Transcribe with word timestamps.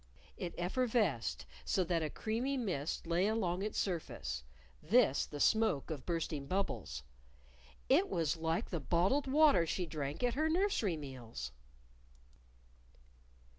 It 0.35 0.55
effervesced, 0.57 1.45
so 1.63 1.83
that 1.83 2.01
a 2.01 2.09
creamy 2.09 2.57
mist 2.57 3.05
lay 3.05 3.27
along 3.27 3.61
its 3.61 3.77
surface 3.77 4.43
this 4.81 5.27
the 5.27 5.39
smoke 5.39 5.91
of 5.91 6.07
bursting 6.07 6.47
bubbles. 6.47 7.03
It 7.87 8.09
was 8.09 8.35
like 8.35 8.71
the 8.71 8.79
bottled 8.79 9.27
water 9.27 9.67
she 9.67 9.85
drank 9.85 10.23
at 10.23 10.33
her 10.33 10.49
nursery 10.49 10.97
meals! 10.97 11.51